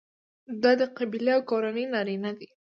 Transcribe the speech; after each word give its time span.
دا 0.63 0.71
د 0.79 0.81
قبیلې 0.97 1.31
او 1.37 1.41
کورنۍ 1.49 1.85
نارینه 1.93 2.31
دي. 2.39 2.49